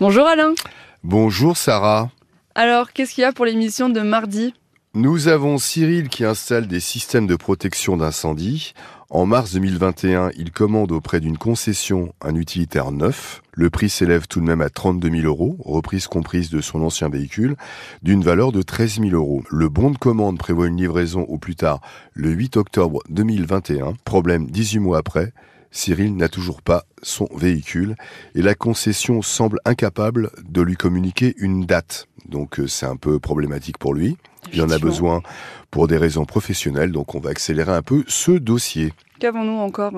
Bonjour 0.00 0.26
Alain. 0.26 0.54
Bonjour 1.04 1.58
Sarah. 1.58 2.10
Alors, 2.54 2.94
qu'est-ce 2.94 3.12
qu'il 3.12 3.20
y 3.20 3.26
a 3.26 3.32
pour 3.32 3.44
l'émission 3.44 3.90
de 3.90 4.00
mardi? 4.00 4.54
Nous 4.94 5.28
avons 5.28 5.58
Cyril 5.58 6.08
qui 6.08 6.24
installe 6.24 6.66
des 6.66 6.80
systèmes 6.80 7.26
de 7.26 7.36
protection 7.36 7.98
d'incendie. 7.98 8.72
En 9.10 9.26
mars 9.26 9.52
2021, 9.52 10.30
il 10.38 10.52
commande 10.52 10.90
auprès 10.90 11.20
d'une 11.20 11.36
concession 11.36 12.14
un 12.22 12.34
utilitaire 12.34 12.92
neuf. 12.92 13.42
Le 13.52 13.68
prix 13.68 13.90
s'élève 13.90 14.26
tout 14.26 14.40
de 14.40 14.46
même 14.46 14.62
à 14.62 14.70
32 14.70 15.10
000 15.10 15.26
euros, 15.26 15.58
reprise 15.62 16.06
comprise 16.06 16.48
de 16.48 16.62
son 16.62 16.80
ancien 16.80 17.10
véhicule, 17.10 17.56
d'une 18.02 18.22
valeur 18.22 18.52
de 18.52 18.62
13 18.62 19.00
000 19.00 19.10
euros. 19.10 19.42
Le 19.50 19.68
bon 19.68 19.90
de 19.90 19.98
commande 19.98 20.38
prévoit 20.38 20.68
une 20.68 20.78
livraison 20.78 21.24
au 21.24 21.36
plus 21.36 21.56
tard 21.56 21.82
le 22.14 22.30
8 22.30 22.56
octobre 22.56 23.02
2021. 23.10 23.96
Problème 24.06 24.46
18 24.46 24.78
mois 24.78 24.96
après, 24.96 25.34
Cyril 25.70 26.16
n'a 26.16 26.28
toujours 26.28 26.62
pas 26.62 26.84
son 27.02 27.28
véhicule 27.34 27.96
et 28.34 28.42
la 28.42 28.54
concession 28.54 29.22
semble 29.22 29.58
incapable 29.64 30.30
de 30.48 30.62
lui 30.62 30.76
communiquer 30.76 31.34
une 31.38 31.64
date. 31.64 32.08
Donc 32.28 32.60
euh, 32.60 32.66
c'est 32.66 32.86
un 32.86 32.96
peu 32.96 33.18
problématique 33.18 33.78
pour 33.78 33.94
lui. 33.94 34.16
Il 34.52 34.62
en 34.62 34.70
a 34.70 34.78
besoin 34.78 35.22
pour 35.70 35.86
des 35.86 35.96
raisons 35.96 36.24
professionnelles, 36.24 36.92
donc 36.92 37.14
on 37.14 37.20
va 37.20 37.30
accélérer 37.30 37.72
un 37.72 37.82
peu 37.82 38.04
ce 38.08 38.32
dossier. 38.32 38.92
Qu'avons-nous 39.18 39.58
encore? 39.58 39.92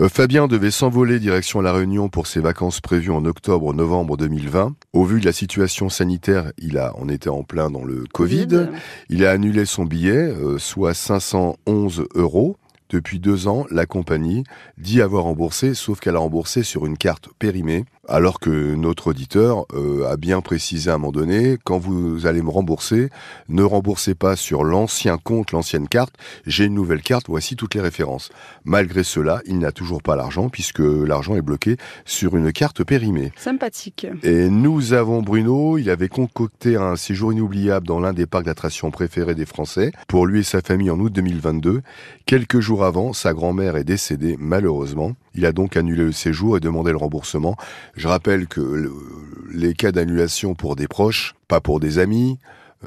Euh, 0.00 0.08
Fabien 0.08 0.48
devait 0.48 0.72
s'envoler 0.72 1.20
direction 1.20 1.60
La 1.60 1.72
Réunion 1.72 2.08
pour 2.08 2.26
ses 2.26 2.40
vacances 2.40 2.80
prévues 2.80 3.12
en 3.12 3.24
octobre-novembre 3.24 4.16
2020. 4.16 4.74
Au 4.92 5.04
vu 5.04 5.20
de 5.20 5.24
la 5.24 5.32
situation 5.32 5.88
sanitaire, 5.88 6.52
il 6.58 6.78
a, 6.78 6.92
on 6.98 7.08
était 7.08 7.30
en 7.30 7.44
plein 7.44 7.70
dans 7.70 7.84
le 7.84 8.04
Covid. 8.12 8.70
Il 9.08 9.24
a 9.24 9.30
annulé 9.30 9.64
son 9.64 9.84
billet, 9.84 10.16
euh, 10.16 10.58
soit 10.58 10.94
511 10.94 12.06
euros. 12.14 12.56
Depuis 12.94 13.18
deux 13.18 13.48
ans, 13.48 13.66
la 13.72 13.86
compagnie 13.86 14.44
dit 14.78 15.02
avoir 15.02 15.24
remboursé, 15.24 15.74
sauf 15.74 15.98
qu'elle 15.98 16.14
a 16.14 16.20
remboursé 16.20 16.62
sur 16.62 16.86
une 16.86 16.96
carte 16.96 17.28
périmée, 17.40 17.86
alors 18.08 18.40
que 18.40 18.74
notre 18.74 19.08
auditeur 19.08 19.66
euh, 19.74 20.10
a 20.10 20.16
bien 20.16 20.40
précisé 20.40 20.90
à 20.90 20.94
un 20.94 20.98
moment 20.98 21.12
donné, 21.12 21.56
quand 21.64 21.78
vous 21.78 22.26
allez 22.26 22.42
me 22.42 22.50
rembourser, 22.50 23.10
ne 23.48 23.62
remboursez 23.62 24.14
pas 24.14 24.36
sur 24.36 24.64
l'ancien 24.64 25.18
compte, 25.18 25.52
l'ancienne 25.52 25.88
carte, 25.88 26.14
j'ai 26.46 26.64
une 26.64 26.74
nouvelle 26.74 27.02
carte, 27.02 27.26
voici 27.28 27.56
toutes 27.56 27.74
les 27.74 27.80
références. 27.80 28.30
Malgré 28.64 29.04
cela, 29.04 29.40
il 29.46 29.58
n'a 29.58 29.72
toujours 29.72 30.02
pas 30.02 30.16
l'argent, 30.16 30.48
puisque 30.48 30.80
l'argent 30.80 31.36
est 31.36 31.42
bloqué 31.42 31.76
sur 32.04 32.36
une 32.36 32.52
carte 32.52 32.84
périmée. 32.84 33.32
Sympathique. 33.36 34.06
Et 34.22 34.48
nous 34.48 34.92
avons 34.92 35.22
Bruno, 35.22 35.78
il 35.78 35.90
avait 35.90 36.08
concocté 36.08 36.76
un 36.76 36.96
séjour 36.96 37.32
inoubliable 37.32 37.86
dans 37.86 38.00
l'un 38.00 38.12
des 38.12 38.26
parcs 38.26 38.44
d'attractions 38.44 38.90
préférés 38.90 39.34
des 39.34 39.46
Français, 39.46 39.92
pour 40.08 40.26
lui 40.26 40.40
et 40.40 40.44
sa 40.44 40.60
famille 40.60 40.90
en 40.90 40.98
août 40.98 41.12
2022. 41.12 41.82
Quelques 42.26 42.60
jours 42.60 42.84
avant, 42.84 43.12
sa 43.12 43.32
grand-mère 43.32 43.76
est 43.76 43.84
décédée 43.84 44.36
malheureusement. 44.38 45.14
Il 45.34 45.46
a 45.46 45.52
donc 45.52 45.76
annulé 45.76 46.04
le 46.04 46.12
séjour 46.12 46.56
et 46.56 46.60
demandé 46.60 46.90
le 46.90 46.96
remboursement. 46.96 47.56
Je 47.96 48.08
rappelle 48.08 48.46
que 48.46 48.90
les 49.52 49.74
cas 49.74 49.92
d'annulation 49.92 50.54
pour 50.54 50.76
des 50.76 50.88
proches, 50.88 51.34
pas 51.48 51.60
pour 51.60 51.80
des 51.80 51.98
amis, 51.98 52.38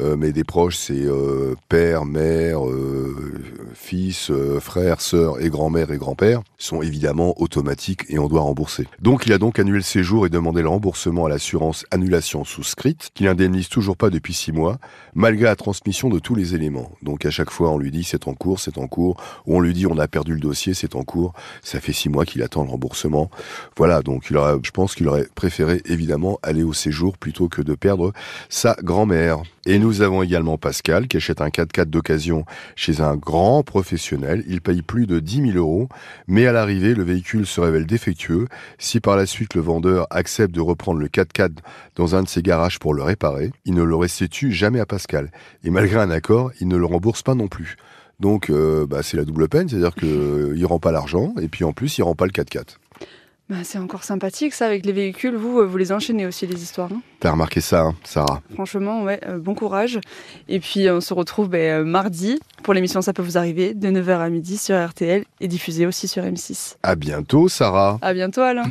euh, 0.00 0.16
mais 0.16 0.32
des 0.32 0.44
proches, 0.44 0.76
c'est 0.76 1.06
euh, 1.06 1.54
père, 1.68 2.04
mère, 2.04 2.66
euh, 2.66 3.35
fils, 3.74 4.30
frère, 4.60 5.00
sœur 5.00 5.40
et 5.40 5.48
grand-mère 5.48 5.90
et 5.92 5.98
grand-père, 5.98 6.42
sont 6.58 6.82
évidemment 6.82 7.40
automatiques 7.40 8.04
et 8.08 8.18
on 8.18 8.28
doit 8.28 8.40
rembourser. 8.40 8.86
Donc 9.00 9.26
il 9.26 9.32
a 9.32 9.38
donc 9.38 9.58
annulé 9.58 9.78
le 9.78 9.82
séjour 9.82 10.26
et 10.26 10.28
demandé 10.28 10.62
le 10.62 10.68
remboursement 10.68 11.26
à 11.26 11.28
l'assurance 11.28 11.84
annulation 11.90 12.44
souscrite, 12.44 13.10
qui 13.14 13.24
n'indemnise 13.24 13.68
toujours 13.68 13.96
pas 13.96 14.10
depuis 14.10 14.34
six 14.34 14.52
mois, 14.52 14.78
malgré 15.14 15.44
la 15.44 15.56
transmission 15.56 16.08
de 16.08 16.18
tous 16.18 16.34
les 16.34 16.54
éléments. 16.54 16.92
Donc 17.02 17.24
à 17.26 17.30
chaque 17.30 17.50
fois, 17.50 17.70
on 17.70 17.78
lui 17.78 17.90
dit 17.90 18.04
c'est 18.04 18.28
en 18.28 18.34
cours, 18.34 18.60
c'est 18.60 18.78
en 18.78 18.86
cours, 18.86 19.16
ou 19.46 19.56
on 19.56 19.60
lui 19.60 19.72
dit 19.72 19.86
on 19.86 19.98
a 19.98 20.08
perdu 20.08 20.34
le 20.34 20.40
dossier, 20.40 20.74
c'est 20.74 20.94
en 20.94 21.02
cours. 21.02 21.32
Ça 21.62 21.80
fait 21.80 21.92
six 21.92 22.08
mois 22.08 22.24
qu'il 22.24 22.42
attend 22.42 22.64
le 22.64 22.70
remboursement. 22.70 23.30
Voilà, 23.76 24.02
donc 24.02 24.26
il 24.30 24.36
aurait, 24.36 24.56
je 24.62 24.70
pense 24.70 24.94
qu'il 24.94 25.08
aurait 25.08 25.28
préféré 25.34 25.82
évidemment 25.86 26.38
aller 26.42 26.62
au 26.62 26.72
séjour 26.72 27.18
plutôt 27.18 27.48
que 27.48 27.62
de 27.62 27.74
perdre 27.74 28.12
sa 28.48 28.76
grand-mère. 28.82 29.42
Et 29.68 29.80
nous 29.80 30.00
avons 30.00 30.22
également 30.22 30.58
Pascal 30.58 31.08
qui 31.08 31.16
achète 31.16 31.40
un 31.40 31.48
4x4 31.48 31.86
d'occasion 31.86 32.44
chez 32.76 33.00
un 33.00 33.16
grand 33.16 33.64
professionnel. 33.64 34.44
Il 34.46 34.60
paye 34.60 34.80
plus 34.80 35.08
de 35.08 35.18
10 35.18 35.52
000 35.52 35.58
euros, 35.58 35.88
mais 36.28 36.46
à 36.46 36.52
l'arrivée, 36.52 36.94
le 36.94 37.02
véhicule 37.02 37.46
se 37.46 37.60
révèle 37.60 37.84
défectueux. 37.84 38.46
Si 38.78 39.00
par 39.00 39.16
la 39.16 39.26
suite 39.26 39.54
le 39.54 39.60
vendeur 39.60 40.06
accepte 40.10 40.54
de 40.54 40.60
reprendre 40.60 41.00
le 41.00 41.08
4x4 41.08 41.50
dans 41.96 42.14
un 42.14 42.22
de 42.22 42.28
ses 42.28 42.42
garages 42.42 42.78
pour 42.78 42.94
le 42.94 43.02
réparer, 43.02 43.50
il 43.64 43.74
ne 43.74 43.82
le 43.82 43.96
restitue 43.96 44.52
jamais 44.52 44.78
à 44.78 44.86
Pascal. 44.86 45.32
Et 45.64 45.70
malgré 45.70 45.98
un 45.98 46.10
accord, 46.10 46.52
il 46.60 46.68
ne 46.68 46.76
le 46.76 46.86
rembourse 46.86 47.24
pas 47.24 47.34
non 47.34 47.48
plus. 47.48 47.76
Donc 48.20 48.50
euh, 48.50 48.86
bah, 48.86 49.02
c'est 49.02 49.16
la 49.16 49.24
double 49.24 49.48
peine, 49.48 49.68
c'est-à-dire 49.68 49.96
qu'il 49.96 50.08
ne 50.08 50.64
rend 50.66 50.78
pas 50.78 50.92
l'argent 50.92 51.34
et 51.40 51.48
puis 51.48 51.64
en 51.64 51.72
plus 51.72 51.98
il 51.98 52.02
rend 52.02 52.14
pas 52.14 52.26
le 52.26 52.32
4x4. 52.32 52.76
Bah, 53.48 53.56
c'est 53.62 53.78
encore 53.78 54.02
sympathique 54.02 54.54
ça 54.54 54.66
avec 54.66 54.84
les 54.84 54.92
véhicules. 54.92 55.36
Vous, 55.36 55.60
euh, 55.60 55.64
vous 55.64 55.76
les 55.76 55.92
enchaînez 55.92 56.26
aussi 56.26 56.48
les 56.48 56.60
histoires. 56.60 56.90
Hein 56.92 57.00
T'as 57.20 57.30
remarqué 57.30 57.60
ça, 57.60 57.82
hein, 57.82 57.94
Sarah? 58.02 58.42
Franchement, 58.54 59.04
ouais, 59.04 59.20
euh, 59.26 59.38
bon 59.38 59.54
courage. 59.54 60.00
Et 60.48 60.58
puis 60.58 60.90
on 60.90 61.00
se 61.00 61.14
retrouve 61.14 61.48
ben, 61.48 61.84
mardi 61.84 62.40
pour 62.64 62.74
l'émission 62.74 63.02
Ça 63.02 63.12
peut 63.12 63.22
vous 63.22 63.38
arriver 63.38 63.72
de 63.72 63.88
9h 63.88 64.18
à 64.18 64.28
midi 64.30 64.56
sur 64.58 64.76
RTL 64.76 65.24
et 65.40 65.48
diffusée 65.48 65.86
aussi 65.86 66.08
sur 66.08 66.24
M6. 66.24 66.76
À 66.82 66.96
bientôt, 66.96 67.48
Sarah. 67.48 67.98
À 68.02 68.12
bientôt, 68.14 68.40
Alain. 68.40 68.64